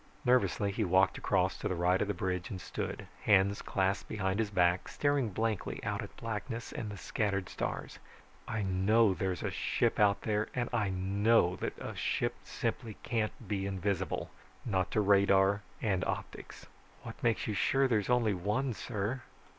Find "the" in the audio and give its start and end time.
1.67-1.75, 2.07-2.15, 6.89-6.97